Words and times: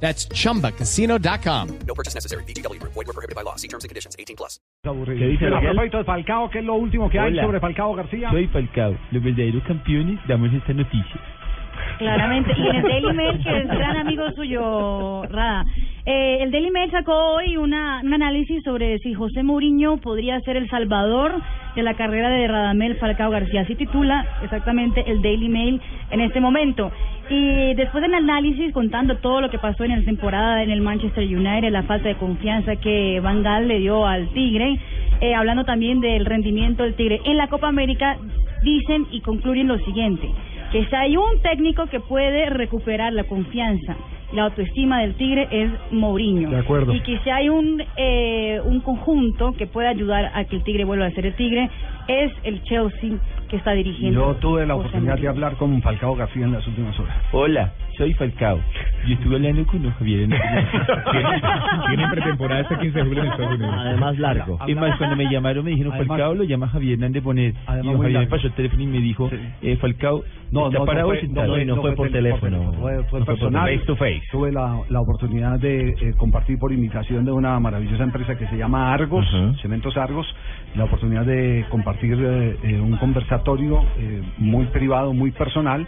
That's 0.00 0.28
chumbacasino.com. 0.28 1.78
No 1.86 1.94
purchase 1.94 2.14
necessary. 2.14 2.44
BGW. 2.44 2.80
Void 2.82 3.06
were 3.06 3.12
prohibited 3.12 3.34
by 3.34 3.42
law. 3.42 3.56
See 3.56 3.68
terms 3.68 3.82
and 3.84 3.88
conditions. 3.88 4.14
18 4.18 4.36
plus. 4.36 4.60
¿Qué 4.84 4.92
dice 4.92 5.46
a 5.46 5.50
Miguel? 5.50 5.72
propósito 5.74 5.98
de 5.98 6.04
Falcao, 6.04 6.48
¿qué 6.50 6.58
es 6.60 6.64
lo 6.64 6.74
último 6.74 7.10
que 7.10 7.18
hay 7.18 7.32
Hola. 7.32 7.42
sobre 7.42 7.58
Falcao 7.60 7.94
García? 7.94 8.30
Soy 8.30 8.46
Falcao. 8.48 8.96
Los 9.10 9.22
verdaderos 9.22 9.62
campeones 9.64 10.20
damos 10.28 10.52
esta 10.52 10.72
noticia. 10.74 11.20
Claramente, 11.98 12.52
y 12.56 12.66
en 12.66 12.76
el 12.76 12.82
Daily 12.82 13.12
Mail, 13.14 13.42
que 13.42 13.58
es 13.58 13.68
gran 13.68 13.96
amigo 14.06 14.30
suyo, 14.32 15.22
Rada, 15.30 15.64
eh, 16.04 16.38
el 16.42 16.50
Daily 16.50 16.70
Mail 16.70 16.90
sacó 16.90 17.12
hoy 17.34 17.56
una, 17.56 18.00
un 18.04 18.12
análisis 18.12 18.62
sobre 18.62 18.98
si 18.98 19.14
José 19.14 19.42
Mourinho 19.42 19.96
podría 19.96 20.38
ser 20.40 20.56
el 20.56 20.68
salvador 20.68 21.32
de 21.74 21.82
la 21.82 21.94
carrera 21.94 22.28
de 22.28 22.46
Radamel 22.46 22.96
Falcao 22.96 23.30
García. 23.30 23.62
Así 23.62 23.74
titula 23.74 24.24
exactamente 24.42 25.02
el 25.10 25.22
Daily 25.22 25.48
Mail 25.48 25.80
en 26.10 26.20
este 26.20 26.38
momento. 26.38 26.92
Y 27.28 27.74
después 27.74 28.02
del 28.02 28.14
análisis, 28.14 28.72
contando 28.72 29.16
todo 29.16 29.40
lo 29.40 29.50
que 29.50 29.58
pasó 29.58 29.82
en 29.84 29.98
la 29.98 30.04
temporada 30.04 30.62
en 30.62 30.70
el 30.70 30.80
Manchester 30.80 31.24
United, 31.24 31.70
la 31.70 31.82
falta 31.82 32.08
de 32.08 32.14
confianza 32.16 32.76
que 32.76 33.18
Van 33.20 33.42
Gaal 33.42 33.66
le 33.66 33.80
dio 33.80 34.06
al 34.06 34.28
Tigre, 34.28 34.78
eh, 35.20 35.34
hablando 35.34 35.64
también 35.64 36.00
del 36.00 36.24
rendimiento 36.24 36.84
del 36.84 36.94
Tigre 36.94 37.20
en 37.24 37.36
la 37.36 37.48
Copa 37.48 37.68
América, 37.68 38.16
dicen 38.62 39.06
y 39.10 39.22
concluyen 39.22 39.66
lo 39.66 39.78
siguiente 39.78 40.30
que 40.72 40.84
si 40.84 40.96
hay 40.96 41.16
un 41.16 41.40
técnico 41.42 41.86
que 41.86 42.00
puede 42.00 42.50
recuperar 42.50 43.12
la 43.12 43.24
confianza 43.24 43.96
la 44.32 44.44
autoestima 44.44 45.00
del 45.02 45.14
Tigre 45.14 45.48
es 45.50 45.70
Mourinho. 45.92 46.50
De 46.50 46.58
acuerdo. 46.58 46.94
Y 46.94 47.00
que 47.00 47.18
si 47.20 47.30
hay 47.30 47.48
un, 47.48 47.82
eh, 47.96 48.60
un 48.64 48.80
conjunto 48.80 49.52
que 49.56 49.66
puede 49.66 49.88
ayudar 49.88 50.30
a 50.34 50.44
que 50.44 50.56
el 50.56 50.62
Tigre 50.64 50.84
vuelva 50.84 51.06
a 51.06 51.10
ser 51.12 51.26
el 51.26 51.34
Tigre 51.34 51.68
es 52.08 52.32
el 52.44 52.62
Chelsea 52.64 53.12
que 53.48 53.56
está 53.56 53.72
dirigiendo. 53.72 54.20
Yo 54.20 54.34
tuve 54.36 54.66
la 54.66 54.74
oportunidad 54.74 55.18
de 55.18 55.28
hablar 55.28 55.54
con 55.56 55.80
Falcao 55.82 56.14
García 56.16 56.44
en 56.44 56.52
las 56.52 56.66
últimas 56.66 56.98
horas. 56.98 57.16
Hola, 57.32 57.72
soy 57.96 58.12
Falcao. 58.14 58.58
Yo 59.06 59.14
estuve 59.14 59.36
hablando 59.36 59.64
con 59.66 59.82
los 59.84 59.94
Javier. 59.94 60.28
Tienen 61.88 62.10
pretemporada 62.10 62.62
hasta 62.62 62.78
15 62.78 62.98
de 62.98 63.04
julio 63.04 63.22
en 63.24 63.30
Estados 63.30 63.54
Unidos. 63.54 63.74
Además 63.78 64.18
largo. 64.18 64.58
Es 64.66 64.76
más, 64.76 64.96
cuando 64.98 65.16
me 65.16 65.30
llamaron 65.30 65.64
me 65.64 65.70
dijeron, 65.72 65.92
Además- 65.92 66.08
Falcao 66.08 66.34
lo 66.34 66.44
llama 66.44 66.68
Javier 66.68 66.94
Hernández 66.94 67.22
Bonet. 67.22 67.54
Además, 67.66 67.94
Y 67.94 67.98
Javier 68.02 68.20
me 68.20 68.26
pasó 68.26 68.46
el 68.48 68.52
teléfono 68.54 68.82
y 68.82 68.86
me 68.86 68.98
dijo, 69.00 69.30
Sí. 69.30 69.36
eh, 69.62 69.76
Falcao, 69.76 70.24
No, 70.50 70.66
¿está 70.66 70.78
no, 70.80 70.84
parado 70.84 71.12
no 71.12 71.18
fue, 71.18 71.62
Y 71.62 71.64
no 71.64 71.76
fue 71.76 71.92
por 71.94 72.10
teléfono. 72.10 72.72
Fue, 72.72 72.74
fue 72.80 72.96
No 72.96 73.04
fue 73.04 73.18
por 73.20 73.26
personal. 73.26 73.68
face 73.74 73.86
to 73.86 73.96
face. 73.96 74.22
Tuve 74.30 74.50
la, 74.50 74.80
la 74.88 75.00
oportunidad 75.00 75.56
de 75.60 75.90
eh, 75.90 76.14
compartir 76.16 76.58
por 76.58 76.72
invitación 76.72 77.24
de 77.24 77.30
una 77.30 77.60
maravillosa 77.60 78.02
empresa 78.02 78.36
que 78.36 78.48
se 78.48 78.56
llama 78.56 78.92
Argos. 78.92 79.24
Cementos 79.62 79.96
Argos, 79.96 80.26
la 80.74 80.84
oportunidad 80.84 81.24
de 81.24 81.64
compartir 81.70 82.14
eh, 82.20 82.56
eh, 82.64 82.80
un 82.80 82.96
conversatorio 82.96 83.84
eh, 83.98 84.22
muy 84.38 84.66
privado, 84.66 85.12
muy 85.12 85.30
personal. 85.30 85.86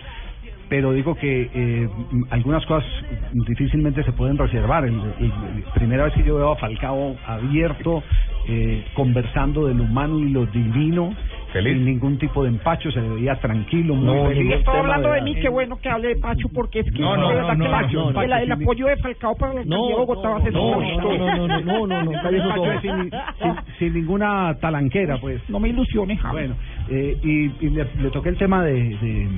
Pero 0.69 0.92
digo 0.92 1.16
que 1.16 1.50
eh, 1.53 1.89
algunas 2.31 2.64
cosas 2.66 2.89
difícilmente 3.33 4.05
se 4.05 4.12
pueden 4.12 4.39
reservar. 4.39 4.84
El- 4.84 4.94
el- 5.19 5.25
el- 5.25 5.62
primera 5.75 6.05
vez 6.05 6.12
que 6.14 6.22
yo 6.22 6.36
veo 6.36 6.53
a 6.53 6.56
Falcao 6.56 7.16
abierto, 7.27 8.05
eh, 8.47 8.84
conversando 8.94 9.66
de 9.66 9.75
lo 9.75 9.83
humano 9.83 10.20
y 10.20 10.31
lo 10.31 10.47
divino, 10.47 11.12
Feliz. 11.52 11.74
sin 11.74 11.84
ningún 11.84 12.18
tipo 12.18 12.42
de 12.42 12.50
empacho, 12.50 12.91
se 12.91 13.00
le 13.00 13.08
veía 13.08 13.34
tranquilo, 13.36 13.94
muy 13.94 14.04
No, 14.04 14.28
feliz. 14.28 14.52
Estoy 14.54 14.77
hablando 14.77 15.12
de 15.12 15.22
mí, 15.22 15.34
qué 15.36 15.48
bueno 15.48 15.77
que 15.77 15.88
hable 15.88 16.08
de 16.08 16.16
Pacho, 16.16 16.48
porque 16.54 16.81
es 16.81 16.92
que 16.92 17.00
No, 17.00 17.16
no, 17.16 17.32
no, 17.32 17.54
no, 17.54 17.54
no, 17.54 18.12
no, 18.12 18.22
el, 18.22 18.53
apoyo 18.53 18.86
de 18.86 18.97
Falcao 18.98 19.34
para 19.36 19.54
la 19.54 19.60
alcaldía 19.60 19.88
de 19.88 19.94
Bogotá 19.94 20.28
va 20.31 20.37
a 20.38 20.42
ser 20.42 20.53
no, 20.53 20.81
no, 20.81 21.19
no, 21.19 21.48
no, 21.48 21.87
no, 21.87 22.03
no, 22.04 22.81
sin, 22.81 23.10
sin- 23.10 23.56
sin 23.78 23.94
ninguna 23.94 24.54
talanquera, 24.60 25.19
pues. 25.19 25.41
No 25.48 25.58
me 25.60 25.69
ilusiones, 25.70 26.20
Javi. 26.20 26.34
Bueno, 26.38 26.54
eh, 26.91 27.16
y, 27.22 27.66
y 27.66 27.70
le, 27.70 27.87
le 28.03 28.10
toqué 28.10 28.28
el 28.31 28.37
tema 28.37 28.62
de, 28.64 28.75
de, 28.75 29.28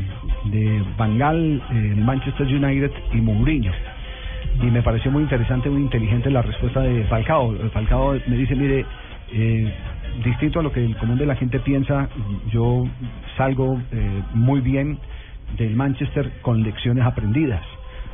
de 0.50 0.82
Van 0.99 1.19
Gaal, 1.19 1.62
eh, 1.72 1.93
el 1.97 2.04
Manchester 2.04 2.47
United 2.47 2.91
y 3.12 3.16
Mourinho. 3.19 3.72
Y 4.62 4.66
me 4.66 4.82
pareció 4.82 5.10
muy 5.10 5.22
interesante, 5.22 5.70
muy 5.70 5.82
inteligente 5.82 6.31
la 6.31 6.43
respuesta 6.43 6.81
de 6.81 7.04
Falcao. 7.04 7.54
Falcao 7.72 8.15
me 8.26 8.37
dice, 8.37 8.54
mire, 8.56 8.84
eh, 9.32 9.72
distinto 10.25 10.60
a 10.60 10.62
lo 10.62 10.72
que 10.72 10.84
el 10.84 10.97
común 10.97 11.19
de 11.19 11.26
la 11.26 11.37
gente 11.37 11.60
piensa, 11.60 12.09
yo 12.50 12.84
salgo 13.37 13.81
eh, 13.93 14.22
muy 14.34 14.60
bien 14.60 14.98
del 15.56 15.75
Manchester 15.75 16.31
con 16.43 16.62
lecciones 16.62 17.04
aprendidas. 17.04 17.62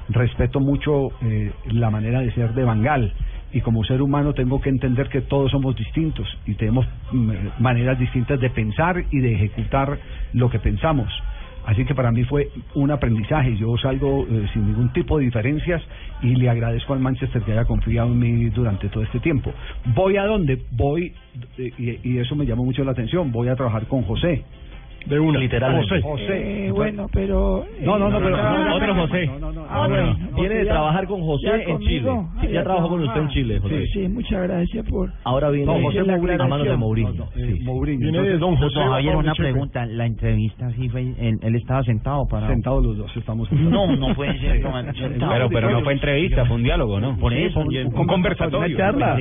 Respeto 0.08 0.60
mucho 0.60 1.08
eh, 1.22 1.52
la 1.66 1.90
manera 1.90 2.20
de 2.20 2.32
ser 2.32 2.54
de 2.54 2.64
Van 2.64 2.82
Gaal 2.82 3.12
y 3.52 3.60
como 3.60 3.84
ser 3.84 4.02
humano 4.02 4.34
tengo 4.34 4.60
que 4.60 4.68
entender 4.68 5.08
que 5.08 5.22
todos 5.22 5.50
somos 5.50 5.74
distintos 5.76 6.26
y 6.46 6.54
tenemos 6.54 6.86
mm, 7.12 7.30
maneras 7.58 7.98
distintas 7.98 8.40
de 8.40 8.50
pensar 8.50 9.04
y 9.10 9.18
de 9.18 9.34
ejecutar 9.34 9.98
lo 10.32 10.50
que 10.50 10.58
pensamos. 10.58 11.10
Así 11.66 11.84
que 11.84 11.94
para 11.94 12.12
mí 12.12 12.24
fue 12.24 12.48
un 12.74 12.90
aprendizaje. 12.90 13.56
Yo 13.56 13.76
salgo 13.76 14.26
eh, 14.30 14.46
sin 14.52 14.66
ningún 14.66 14.92
tipo 14.92 15.18
de 15.18 15.24
diferencias 15.24 15.82
y 16.22 16.34
le 16.36 16.48
agradezco 16.48 16.94
al 16.94 17.00
Manchester 17.00 17.42
que 17.42 17.52
haya 17.52 17.64
confiado 17.64 18.12
en 18.12 18.18
mí 18.18 18.44
durante 18.50 18.88
todo 18.88 19.02
este 19.02 19.20
tiempo. 19.20 19.52
¿Voy 19.94 20.16
a 20.16 20.24
dónde? 20.24 20.62
Voy, 20.70 21.12
eh, 21.58 21.72
y, 21.76 22.12
y 22.12 22.18
eso 22.18 22.36
me 22.36 22.46
llamó 22.46 22.64
mucho 22.64 22.84
la 22.84 22.92
atención, 22.92 23.32
voy 23.32 23.48
a 23.48 23.56
trabajar 23.56 23.86
con 23.86 24.02
José. 24.02 24.44
De 25.06 25.18
una. 25.20 25.38
Literalmente. 25.38 26.00
José. 26.02 26.24
Eh, 26.26 26.68
José. 26.68 26.72
bueno, 26.72 27.06
pero... 27.12 27.64
eh, 27.64 27.82
No, 27.84 27.98
no, 27.98 28.08
no, 28.10 28.18
pero... 28.20 28.36
Otro 28.76 28.94
José. 28.94 29.26
No, 29.26 29.38
no, 29.38 29.52
no. 29.52 29.66
Ah, 29.68 29.86
bueno. 29.88 30.16
Viene 30.36 30.54
de 30.56 30.64
trabajar 30.66 31.06
con 31.06 31.20
José 31.22 31.46
ya 31.46 31.54
en 31.56 31.78
Chile. 31.80 32.02
conmigo. 32.02 32.28
Sí, 32.40 32.46
Ah, 32.46 32.50
ya 32.52 32.62
trabajó 32.64 32.88
con 32.88 33.02
usted 33.02 33.20
en 33.20 33.28
Chile, 33.28 33.58
José. 33.60 33.86
Sí, 33.86 33.92
sí, 33.92 34.08
muchas 34.08 34.42
gracias 34.42 34.86
por... 34.88 35.12
Ahora 35.24 35.50
viene 35.50 35.66
No, 35.66 35.80
José 35.80 36.00
a 36.00 36.04
Mourinho. 36.04 36.48
manos 36.48 36.66
de 36.66 36.76
Mourinho. 36.76 37.12
No, 37.12 37.24
no, 37.24 37.30
Sí. 37.34 37.40
eh, 37.42 37.58
Mourinho. 37.62 38.00
Viene 38.00 38.22
de 38.28 38.38
Don 38.38 38.56
José. 38.56 38.78
No, 38.84 38.90
Javier, 38.92 39.16
una 39.16 39.34
pregunta. 39.34 39.86
La 39.86 40.06
entrevista 40.06 40.70
sí 40.72 40.88
fue, 40.88 41.02
él, 41.02 41.38
él 41.40 41.54
estaba 41.56 41.82
sentado 41.84 42.26
para. 42.26 42.48
Sentados 42.48 42.84
los 42.84 42.96
dos 42.98 43.16
estamos. 43.16 43.50
No, 43.52 43.94
no 43.96 44.14
puede 44.14 44.38
ser. 44.40 44.60
Pero- 44.62 45.48
pero 45.50 45.70
no 45.70 45.80
fue 45.82 45.92
entrevista, 45.92 46.44
fue 46.46 46.56
un 46.56 46.62
diálogo, 46.62 47.00
¿no? 47.00 47.16
Por 47.16 47.32
eso, 47.32 47.60
un, 47.60 48.06
conversatorio. 48.06 48.76
una 48.76 48.76
charla. 48.76 49.18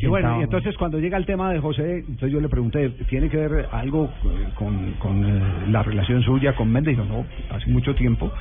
Y 0.00 0.06
bueno, 0.06 0.40
entonces 0.42 0.76
cuando 0.76 0.98
llega 0.98 1.16
el 1.16 1.26
tema 1.26 1.52
de 1.52 1.60
José, 1.60 1.98
entonces 1.98 2.32
yo 2.32 2.40
le 2.40 2.48
pregunté, 2.48 2.90
¿tiene 3.08 3.28
que 3.28 3.36
ver 3.36 3.66
algo 3.72 4.04
eh, 4.24 4.48
con, 4.54 4.94
eh, 5.12 5.42
la 5.68 5.82
relación 5.82 6.22
suya 6.22 6.54
con 6.54 6.70
Méndez? 6.70 6.98
No, 6.98 7.24
hace 7.50 7.70
mucho 7.70 7.94
tiempo 7.94 8.32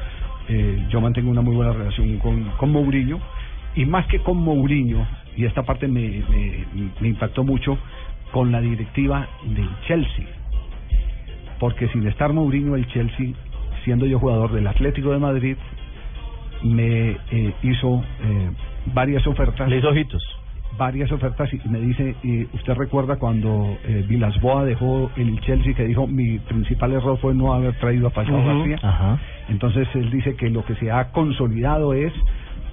eh, 0.47 0.85
yo 0.89 1.01
mantengo 1.01 1.31
una 1.31 1.41
muy 1.41 1.55
buena 1.55 1.73
relación 1.73 2.17
con, 2.17 2.43
con 2.57 2.71
Mourinho 2.71 3.19
y 3.75 3.85
más 3.85 4.05
que 4.07 4.19
con 4.19 4.37
Mourinho, 4.37 5.07
y 5.37 5.45
esta 5.45 5.63
parte 5.63 5.87
me, 5.87 6.23
me, 6.29 6.65
me 6.99 7.07
impactó 7.07 7.43
mucho, 7.43 7.77
con 8.31 8.51
la 8.51 8.61
directiva 8.61 9.27
del 9.43 9.69
Chelsea. 9.87 10.25
Porque 11.59 11.87
sin 11.89 12.07
estar 12.07 12.33
Mourinho, 12.33 12.75
el 12.75 12.87
Chelsea, 12.87 13.33
siendo 13.83 14.05
yo 14.05 14.19
jugador 14.19 14.51
del 14.51 14.67
Atlético 14.67 15.11
de 15.11 15.19
Madrid, 15.19 15.57
me 16.63 17.17
eh, 17.31 17.53
hizo 17.63 18.03
eh, 18.23 18.51
varias 18.93 19.25
ofertas 19.27 19.71
ojitos. 19.83 20.23
Varias 20.77 21.11
ofertas 21.11 21.49
y 21.53 21.69
me 21.69 21.79
dice, 21.79 22.15
y 22.23 22.43
usted 22.55 22.73
recuerda 22.73 23.17
cuando 23.17 23.77
eh, 23.83 24.05
Vilasboa 24.07 24.65
dejó 24.65 25.11
el 25.15 25.39
Chelsea 25.41 25.73
que 25.73 25.85
dijo 25.85 26.07
mi 26.07 26.39
principal 26.39 26.93
error 26.93 27.17
fue 27.19 27.33
no 27.33 27.53
haber 27.53 27.75
traído 27.79 28.07
a 28.07 28.11
Falcao. 28.11 28.43
García. 28.43 28.77
Ajá. 28.81 29.19
Entonces 29.49 29.87
él 29.95 30.09
dice 30.09 30.35
que 30.35 30.49
lo 30.49 30.63
que 30.65 30.75
se 30.75 30.91
ha 30.91 31.11
consolidado 31.11 31.93
es 31.93 32.13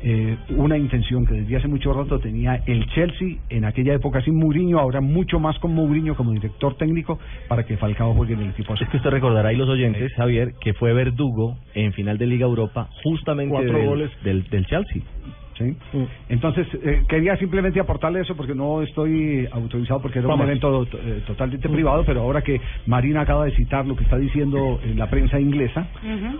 eh, 0.01 0.37
una 0.51 0.79
intención 0.79 1.27
que 1.27 1.35
desde 1.35 1.57
hace 1.57 1.67
mucho 1.67 1.93
rato 1.93 2.21
tenía 2.21 2.63
el 2.67 2.87
Chelsea 2.91 3.39
en 3.51 3.65
aquella 3.65 3.95
época 3.95 4.21
sin 4.23 4.37
Mourinho, 4.37 4.79
ahora 4.79 5.01
mucho 5.01 5.41
más 5.41 5.59
con 5.59 5.75
Mourinho 5.75 6.15
como 6.15 6.31
director 6.33 6.77
técnico 6.77 7.19
para 7.49 7.65
que 7.65 7.77
Falcao 7.77 8.15
juegue 8.15 8.35
en 8.35 8.43
el 8.43 8.51
equipo. 8.51 8.75
Es 8.75 8.89
que 8.89 8.97
usted 8.97 9.11
recordará, 9.11 9.53
y 9.53 9.57
los 9.57 9.69
oyentes, 9.69 10.13
Javier, 10.15 10.55
que 10.61 10.73
fue 10.75 10.93
verdugo 10.93 11.59
en 11.75 11.93
final 11.93 12.17
de 12.17 12.27
Liga 12.27 12.47
Europa 12.47 12.89
justamente 13.03 13.53
Cuatro 13.55 13.77
del, 13.77 13.87
goles. 13.87 14.11
del, 14.23 14.45
del 14.45 14.67
Chelsea. 14.67 15.03
¿Sí? 15.59 15.77
Entonces, 16.29 16.67
eh, 16.83 17.03
quería 17.09 17.37
simplemente 17.37 17.81
aportarle 17.81 18.21
eso 18.21 18.37
porque 18.37 18.55
no 18.55 18.83
estoy 18.83 19.47
autorizado 19.53 20.01
porque 20.01 20.21
era 20.21 20.29
un 20.29 20.41
evento 20.41 20.87
eh, 20.93 21.23
totalmente 21.27 21.69
privado, 21.69 22.05
pero 22.05 22.23
ahora 22.23 22.43
que 22.43 22.61
Marina 22.87 23.23
acaba 23.23 23.45
de 23.45 23.53
citar 23.53 23.87
lo 23.87 23.97
que 23.97 24.05
está 24.05 24.17
diciendo 24.17 24.81
en 24.85 24.99
la 24.99 25.09
prensa 25.11 25.39
inglesa, 25.39 25.87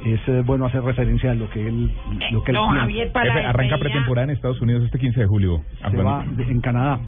es 0.05 0.21
eh, 0.29 0.43
bueno 0.45 0.67
hacer 0.67 0.83
referencia 0.83 1.33
a 1.33 1.35
lo 1.35 1.51
que 1.51 1.67
él, 1.67 1.91
lo 2.31 2.43
que 2.43 2.53
él 2.53 2.57
No, 2.57 2.69
piensa. 2.69 2.81
Javier, 2.81 3.13
para 3.13 3.49
arranca 3.49 3.79
pretemporada 3.79 4.25
en 4.25 4.31
Estados 4.31 4.61
Unidos 4.61 4.85
este 4.85 4.99
15 4.99 5.21
de 5.21 5.27
julio. 5.27 5.63
Se 5.91 5.97
va 5.97 6.25
en 6.25 6.61
Canadá. 6.61 7.01